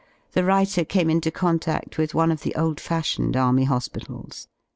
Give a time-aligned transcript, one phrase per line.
[0.31, 4.47] The writer came into contact with one of the old fashioned Army hospitals.